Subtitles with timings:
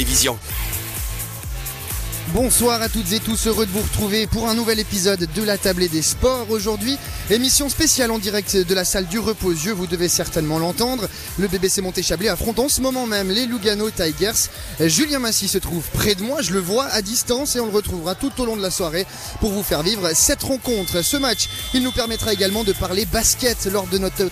[0.00, 0.38] Télévision.
[2.32, 5.58] Bonsoir à toutes et tous, heureux de vous retrouver pour un nouvel épisode de la
[5.58, 6.46] tablée des sports.
[6.48, 6.96] Aujourd'hui,
[7.28, 11.08] émission spéciale en direct de la salle du Reposieux, vous devez certainement l'entendre.
[11.40, 14.48] Le BBC Monté-Chablais affronte en ce moment même les Lugano Tigers.
[14.78, 17.72] Julien Massy se trouve près de moi, je le vois à distance et on le
[17.72, 19.06] retrouvera tout au long de la soirée
[19.40, 21.02] pour vous faire vivre cette rencontre.
[21.02, 24.30] Ce match, il nous permettra également de parler basket lors de notre,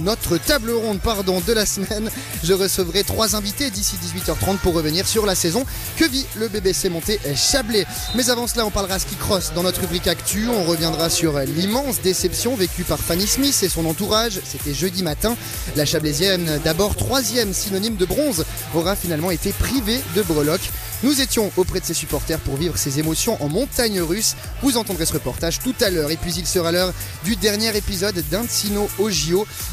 [0.00, 2.08] notre table ronde pardon, de la semaine.
[2.44, 5.64] Je recevrai trois invités d'ici 18h30 pour revenir sur la saison
[5.96, 7.86] que vit le BBC Monté Chablais.
[8.14, 10.48] Mais avant cela, on parlera ski cross dans notre rubrique Actu.
[10.48, 14.40] On reviendra sur l'immense déception vécue par Fanny Smith et son entourage.
[14.44, 15.36] C'était jeudi matin.
[15.76, 20.70] La Chablaisienne, d'abord troisième synonyme de bronze, aura finalement été privée de breloques.
[21.02, 24.36] Nous étions auprès de ses supporters pour vivre ses émotions en montagne russe.
[24.62, 26.12] Vous entendrez ce reportage tout à l'heure.
[26.12, 26.92] Et puis il sera l'heure
[27.24, 29.10] du dernier épisode d'Insino au.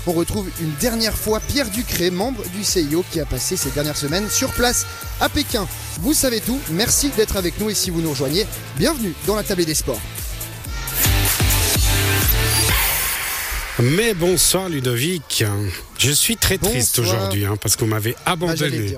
[0.08, 3.98] On retrouve une dernière fois Pierre Ducré, membre du CIO, qui a passé ces dernières
[3.98, 4.86] semaines sur place
[5.22, 5.68] à Pékin.
[6.02, 6.60] Vous savez tout.
[6.72, 8.46] Merci d'être avec nous et si vous nous rejoignez,
[8.78, 10.00] bienvenue dans la table des sports.
[13.82, 15.44] Mais bonsoir Ludovic.
[15.98, 18.98] Je suis très triste aujourd'hui hein, parce que vous m'avez Ah, abandonné.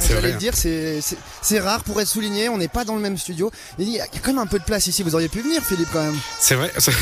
[0.00, 2.48] C'est J'allais le dire, c'est- c'est c'est rare pour être souligné.
[2.48, 3.50] On n'est pas dans le même studio.
[3.80, 5.02] Il y a quand même un peu de place ici.
[5.02, 6.16] Vous auriez pu venir, Philippe, quand même.
[6.38, 6.92] C'est vrai, c'est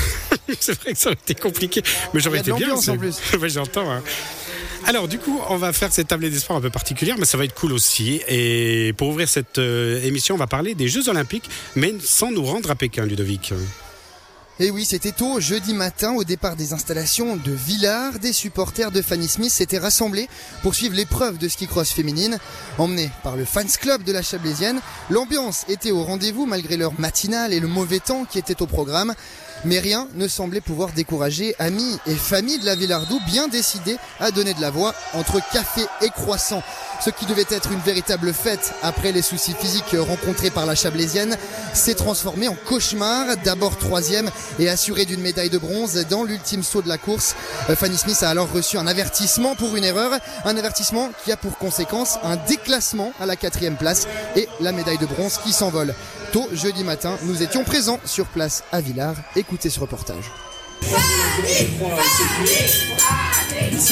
[0.81, 1.83] vrai que ça aurait été compliqué,
[2.15, 2.69] mais j'aurais été bien.
[2.69, 3.17] l'ambiance, en plus.
[3.39, 3.91] Ouais, J'entends.
[3.91, 4.03] hein.
[4.89, 7.37] Alors du coup, on va faire cette table des sports un peu particulière, mais ça
[7.37, 8.21] va être cool aussi.
[8.29, 12.45] Et pour ouvrir cette euh, émission, on va parler des Jeux Olympiques, mais sans nous
[12.45, 13.53] rendre à Pékin, Ludovic.
[14.61, 19.03] Et oui, c'était tôt, jeudi matin, au départ des installations de Villars, des supporters de
[19.03, 20.29] Fanny Smith s'étaient rassemblés
[20.63, 22.39] pour suivre l'épreuve de ski cross féminine.
[22.79, 27.53] Emmenés par le fans club de la Chablaisienne, l'ambiance était au rendez-vous malgré l'heure matinale
[27.53, 29.15] et le mauvais temps qui était au programme.
[29.65, 34.31] Mais rien ne semblait pouvoir décourager amis et familles de la Villardou bien décidés à
[34.31, 36.63] donner de la voix entre café et croissant.
[37.05, 41.37] Ce qui devait être une véritable fête après les soucis physiques rencontrés par la Chablaisienne
[41.75, 43.37] s'est transformé en cauchemar.
[43.45, 47.35] D'abord troisième et assuré d'une médaille de bronze dans l'ultime saut de la course.
[47.77, 50.11] Fanny Smith a alors reçu un avertissement pour une erreur.
[50.45, 54.99] Un avertissement qui a pour conséquence un déclassement à la quatrième place et la médaille
[54.99, 55.95] de bronze qui s'envole.
[56.37, 59.17] Tôt jeudi matin, nous étions présents sur place à Villars.
[59.37, 60.31] Écoutez ce reportage.
[61.45, 61.67] Ici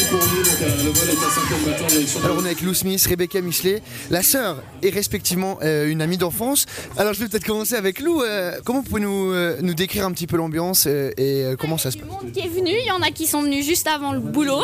[0.09, 2.49] pour nous, donc, le vol est à 5 maintenant en direction de Alors on est
[2.49, 6.65] avec Lou Smith, Rebecca Michelet, la sœur et respectivement euh, une amie d'enfance.
[6.97, 8.23] Alors je vais peut-être commencer avec Lou.
[8.23, 11.77] Euh, comment vous pouvez nous, euh, nous décrire un petit peu l'ambiance euh, et comment
[11.77, 13.87] ça se passe monde qui est venu, il y en a qui sont venus juste
[13.89, 14.63] avant le boulot,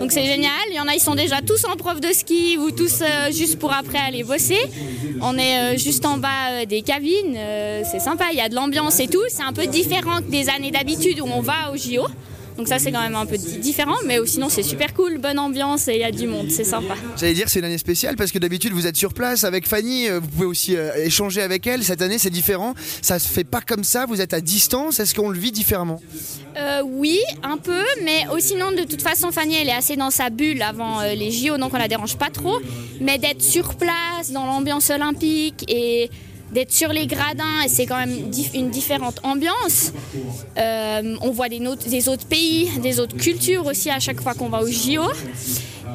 [0.00, 0.50] donc c'est génial.
[0.70, 3.60] Il y en a ils sont déjà tous en prof de ski ou tous juste
[3.60, 4.58] pour après aller bosser.
[5.22, 7.38] On est juste en bas des cabines,
[7.88, 9.22] c'est sympa, il y a de l'ambiance et tout.
[9.28, 12.06] C'est un peu différent que des années d'habitude où on va au JO.
[12.56, 15.38] Donc ça c'est quand même un peu di- différent, mais sinon c'est super cool, bonne
[15.38, 16.94] ambiance et il y a du monde, c'est sympa.
[17.18, 20.08] J'allais dire c'est une année spéciale parce que d'habitude vous êtes sur place avec Fanny,
[20.08, 21.84] euh, vous pouvez aussi euh, échanger avec elle.
[21.84, 25.14] Cette année c'est différent, ça se fait pas comme ça, vous êtes à distance, est-ce
[25.14, 26.00] qu'on le vit différemment?
[26.56, 30.10] Euh, oui, un peu, mais aussi non, de toute façon, Fanny, elle est assez dans
[30.10, 32.58] sa bulle avant euh, les JO, donc on la dérange pas trop.
[33.02, 36.08] Mais d'être sur place, dans l'ambiance olympique et
[36.56, 39.92] d'être sur les gradins, et c'est quand même dif- une différente ambiance.
[40.56, 41.60] Euh, on voit des,
[42.08, 45.02] autres pays, des autres cultures aussi à chaque fois qu'on va aux JO.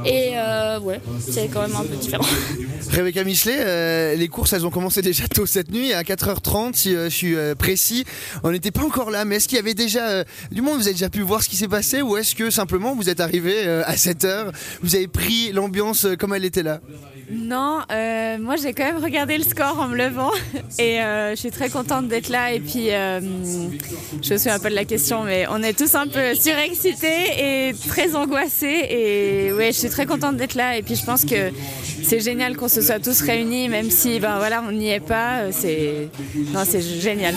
[0.06, 2.24] Et euh, ouais, c'est quand même un peu différent.
[2.92, 6.96] Rebecca Michelet, euh, les courses elles ont commencé déjà tôt cette nuit, à 4h30 si
[6.96, 8.06] euh, je suis euh, précis.
[8.44, 10.84] On n'était pas encore là, mais est-ce qu'il y avait déjà euh, du monde Vous
[10.88, 13.54] avez déjà pu voir ce qui s'est passé ou est-ce que simplement vous êtes arrivé
[13.66, 14.52] euh, à 7h,
[14.84, 16.80] vous avez pris l'ambiance euh, comme elle était là?
[17.34, 20.32] Non, euh, moi j'ai quand même regardé le score en me levant
[20.80, 22.54] et euh, je suis très contente d'être là.
[22.54, 23.20] Et puis euh,
[24.22, 27.74] je souviens un peu de la question mais on est tous un peu surexcités et
[27.88, 28.86] très angoissés.
[28.90, 30.78] Et ouais je suis très contente d'être là.
[30.78, 31.52] Et puis je pense que
[32.04, 35.52] c'est génial qu'on se soit tous réunis même si ben voilà on n'y est pas.
[35.52, 36.10] C'est
[36.54, 37.36] non c'est génial.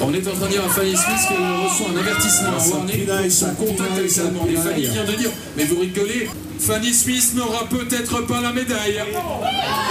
[0.00, 3.06] On est en train de dire à Fanny Smith qu'elle reçoit un avertissement à Warner
[3.06, 4.48] pour son contact avec sa demande.
[4.50, 6.28] Et Fanny vient de dire, mais vous rigolez,
[6.58, 9.02] Fanny Smith n'aura peut-être pas la médaille.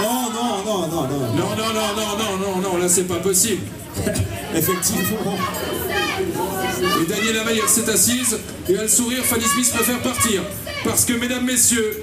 [0.02, 1.20] Non, non, non, non, non.
[1.20, 3.62] Non, non, non, non, non, non, non, là c'est pas possible.
[4.54, 5.36] Effectivement.
[7.00, 8.38] Et Daniela Mayer s'est assise
[8.68, 9.24] et a le sourire.
[9.24, 10.42] Fanny Smith préfère partir.
[10.84, 12.02] Parce que, mesdames, messieurs,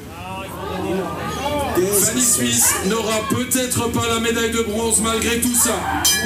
[1.87, 5.75] Fanny Smith n'aura peut-être pas la médaille de bronze malgré tout ça,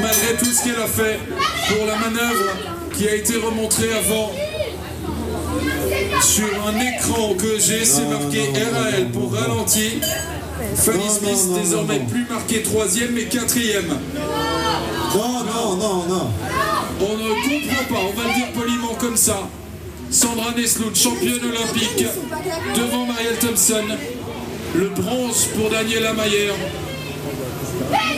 [0.01, 1.19] malgré tout ce qu'elle a fait
[1.69, 2.51] pour la manœuvre
[2.95, 4.31] qui a été remontrée avant
[6.21, 10.00] sur un écran que j'ai essayé marqué RAL pour ralenti.
[10.75, 13.99] Fanny Smith désormais plus marqué troisième mais quatrième.
[15.15, 16.31] Non, non, non, non.
[16.99, 19.47] On ne comprend pas, on va le dire poliment comme ça.
[20.09, 22.06] Sandra Neslout, championne olympique,
[22.75, 23.83] devant Marielle Thompson.
[24.75, 26.51] Le bronze pour Daniela Mayer.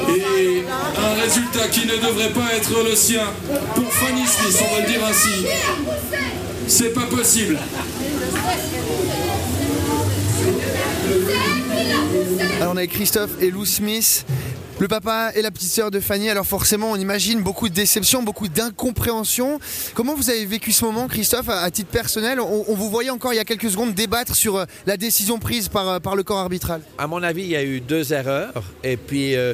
[0.09, 0.63] Et
[0.97, 3.23] un résultat qui ne devrait pas être le sien
[3.75, 5.45] pour Fanny Smith, on va le dire ainsi.
[6.67, 7.57] C'est pas possible.
[12.61, 14.25] Alors on est Christophe et Lou Smith,
[14.79, 16.29] le papa et la petite sœur de Fanny.
[16.29, 19.59] Alors forcément, on imagine beaucoup de déception, beaucoup d'incompréhension.
[19.93, 22.39] Comment vous avez vécu ce moment, Christophe, à, titre personnel?
[22.39, 25.69] On, vous voyait encore il y a quelques secondes débattre sur euh, la décision prise
[25.69, 26.81] par, euh, par le corps arbitral.
[26.97, 28.63] À mon avis, il y a eu deux erreurs.
[28.83, 29.53] Et puis, euh,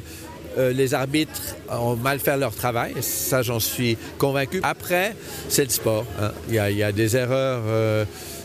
[0.58, 2.96] les arbitres ont mal fait leur travail.
[3.02, 4.60] Ça, j'en suis convaincu.
[4.64, 5.16] Après,
[5.50, 6.06] c'est le sport.
[6.20, 6.32] hein.
[6.50, 7.62] Il, y a, des erreurs.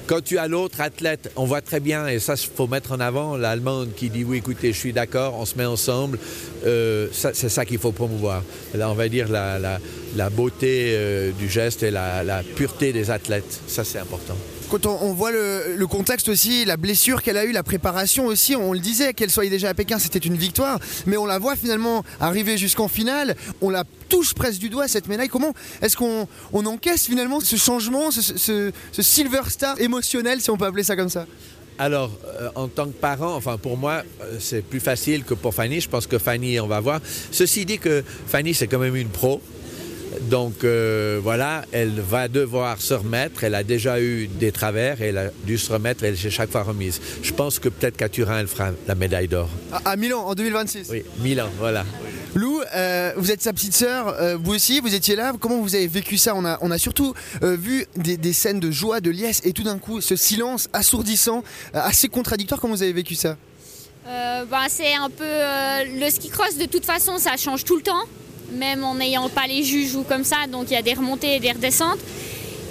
[0.06, 3.00] Quand tu as l'autre athlète, on voit très bien, et ça, il faut mettre en
[3.00, 6.18] avant, l'Allemande qui dit oui, écoutez, je suis d'accord, on se met ensemble.
[6.64, 8.42] Euh, c'est ça qu'il faut promouvoir.
[8.74, 13.60] Là, on va dire la, beauté euh, du geste et la pureté des athlètes.
[13.66, 14.36] Ça, c'est important.
[14.70, 18.72] Quand on, voit le, contexte aussi, la blessure qu'elle a eue, la préparation aussi, on
[18.72, 22.04] le disait, qu'elle soit déjà à Pékin, c'était une victoire, mais on la voit finalement
[22.20, 25.28] arriver jusqu'en finale, on la touche presque du doigt cette médaille.
[25.28, 30.66] Comment est-ce qu'on on encaisse finalement ce changement, ce silver star émotionnel, si on peut
[30.66, 31.26] appeler ça comme ça?
[31.78, 32.10] Alors,
[32.40, 35.80] euh, en tant que parent, enfin pour moi, euh, c'est plus facile que pour Fanny.
[35.80, 37.00] Je pense que Fanny, on va voir.
[37.30, 39.42] Ceci dit que Fanny, c'est quand même une pro.
[40.22, 43.44] Donc euh, voilà, elle va devoir se remettre.
[43.44, 46.30] Elle a déjà eu des travers et elle a dû se remettre et elle s'est
[46.30, 47.00] chaque fois remise.
[47.22, 49.48] Je pense que peut-être qu'à Turin, elle fera la médaille d'or.
[49.72, 50.88] à, à Milan en 2026.
[50.90, 51.84] Oui, Milan, voilà.
[52.34, 55.32] Lou, euh, vous êtes sa petite sœur, euh, vous aussi, vous étiez là.
[55.40, 56.34] Comment vous avez vécu ça?
[56.34, 59.52] On a, on a surtout euh, vu des, des scènes de joie, de liesse, et
[59.52, 61.42] tout d'un coup, ce silence assourdissant,
[61.74, 62.60] euh, assez contradictoire.
[62.60, 63.36] Comment vous avez vécu ça?
[64.06, 67.74] Euh, bah, c'est un peu euh, le ski cross de toute façon ça change tout
[67.74, 68.04] le temps
[68.52, 71.40] même en n'ayant pas les juges comme ça donc il y a des remontées et
[71.40, 71.98] des redescentes.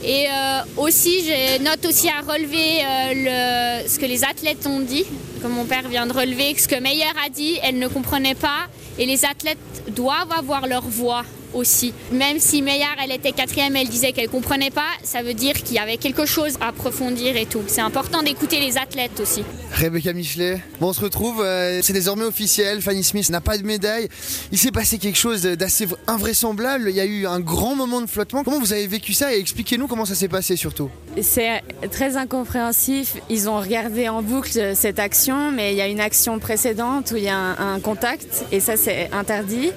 [0.03, 5.05] Et euh, aussi je note aussi à relever euh, ce que les athlètes ont dit
[5.41, 8.67] comme mon père vient de relever ce que Meyer a dit elle ne comprenait pas.
[8.97, 9.57] Et les athlètes
[9.89, 11.23] doivent avoir leur voix
[11.55, 11.93] aussi.
[12.11, 15.75] Même si Meyer, elle était quatrième, elle disait qu'elle comprenait pas, ça veut dire qu'il
[15.75, 17.61] y avait quelque chose à approfondir et tout.
[17.67, 19.43] C'est important d'écouter les athlètes aussi.
[19.71, 23.63] Rebecca Michelet, bon, on se retrouve, euh, c'est désormais officiel, Fanny Smith n'a pas de
[23.63, 24.07] médaille.
[24.51, 28.07] Il s'est passé quelque chose d'assez invraisemblable, il y a eu un grand moment de
[28.07, 28.43] flottement.
[28.43, 30.89] Comment vous avez vécu ça et expliquez-nous comment ça s'est passé surtout
[31.21, 31.61] C'est
[31.91, 33.17] très incompréhensif.
[33.29, 37.17] Ils ont regardé en boucle cette action, mais il y a une action précédente où
[37.17, 39.71] il y a un, un contact et ça c'est interdit.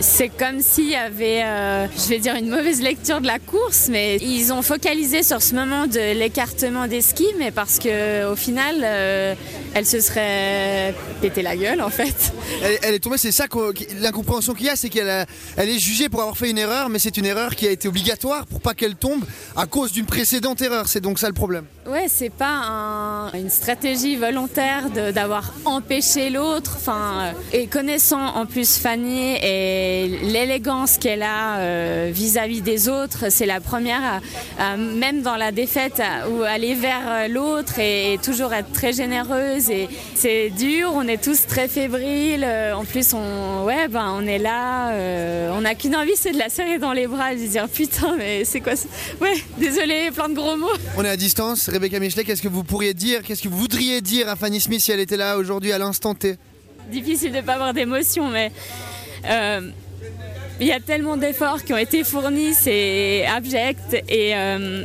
[0.00, 3.88] C'est comme s'il y avait, euh, je vais dire, une mauvaise lecture de la course,
[3.90, 8.36] mais ils ont focalisé sur ce moment de l'écartement des skis, mais parce que au
[8.36, 9.34] final, euh,
[9.74, 12.32] elle se serait pété la gueule en fait.
[12.62, 13.46] elle, elle est tombée, c'est ça
[14.00, 17.00] l'incompréhension qu'il y a, c'est qu'elle elle est jugée pour avoir fait une erreur, mais
[17.00, 19.24] c'est une erreur qui a été obligatoire pour pas qu'elle tombe
[19.56, 20.86] à cause d'une précédente erreur.
[20.86, 21.64] C'est donc ça le problème.
[21.88, 26.74] Ouais, c'est pas un- une stratégie volontaire d'avoir empêché l'autre.
[26.76, 29.87] Enfin, euh, et connaissant en plus Fanny et
[30.22, 34.02] l'élégance qu'elle a euh, vis-à-vis des autres, c'est la première,
[34.58, 38.52] à, à- même dans la défaite, à, ou aller vers euh, l'autre et, et toujours
[38.52, 39.70] être très généreuse.
[39.70, 42.44] Et c'est dur, on est tous très fébriles.
[42.44, 46.32] Euh, En plus, on, ouais, ben, on est là, euh, on n'a qu'une envie, c'est
[46.32, 48.88] de la serrer dans les bras et de se dire putain, mais c'est quoi ça
[49.20, 50.68] Ouais, désolé, plein de gros mots.
[50.96, 51.68] On est à distance.
[51.68, 54.80] Rebecca Michelet, qu'est-ce que vous pourriez dire, qu'est-ce que vous voudriez dire à Fanny Smith
[54.80, 56.36] si elle était là aujourd'hui à l'instant T?
[56.90, 58.50] Difficile de ne pas avoir d'émotion, mais
[60.60, 64.82] il y a tellement d'efforts qui ont été fournis, c'est abject et, euh,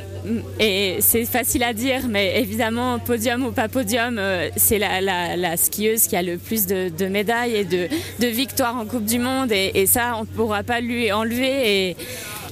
[0.99, 6.15] c'est facile à dire, mais évidemment, podium ou pas podium, euh, c'est la, skieuse qui
[6.15, 10.21] a le plus de, médailles et de, victoires en Coupe du Monde, et, ça, on
[10.21, 11.89] ne pourra pas lui enlever.
[11.89, 11.97] Et,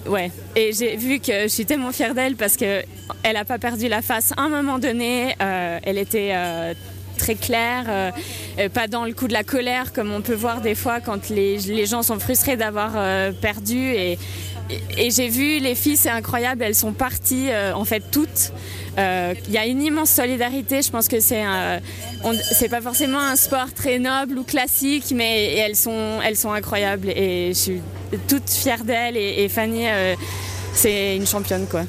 [0.07, 2.85] Ouais, et j'ai vu que je suis tellement fière d'elle parce qu'elle
[3.23, 5.35] n'a pas perdu la face à un moment donné.
[5.39, 6.73] euh, elle était euh,
[7.17, 8.11] très claire, euh,
[8.59, 11.29] euh, pas dans le coup de la colère comme on peut voir des fois quand
[11.29, 13.77] les, les gens sont frustrés d'avoir euh, perdu.
[13.77, 14.17] Et,
[15.09, 18.53] j'ai vu les filles, c'est incroyable, elles sont parties en fait toutes.
[18.97, 20.81] Il y a une immense solidarité.
[20.81, 21.43] Je pense que c'est
[22.53, 27.09] c'est pas forcément un sport très noble ou classique, mais elles sont elles sont incroyables
[27.09, 27.81] et je suis
[28.29, 29.87] toute fière d'elles et, Fanny.
[30.73, 31.83] c'est une championne quoi.